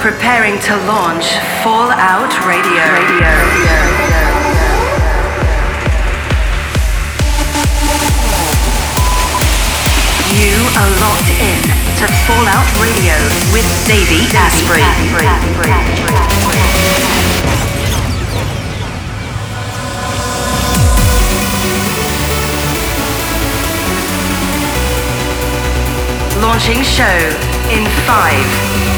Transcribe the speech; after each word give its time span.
Preparing 0.00 0.60
to 0.60 0.76
launch 0.86 1.26
Fallout 1.62 2.30
Radio. 2.46 2.84
Radio. 2.94 3.30
You 10.38 10.54
are 10.78 10.90
locked 11.02 11.30
in 11.42 11.58
to 11.98 12.06
Fallout 12.24 12.68
Radio 12.78 13.18
with 13.52 13.66
Davey 13.88 14.22
Asprey. 14.38 14.86
Launching 26.40 26.82
show 26.84 27.48
in 27.70 27.84
five, 28.06 28.97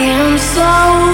I'm 0.00 0.38
so 0.38 1.07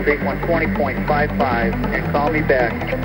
on 0.00 0.04
frequency 0.04 0.46
120.55 0.46 1.94
and 1.94 2.12
call 2.12 2.30
me 2.30 2.42
back. 2.42 2.99